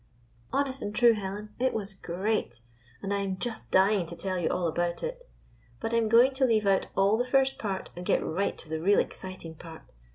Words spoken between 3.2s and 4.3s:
just dying to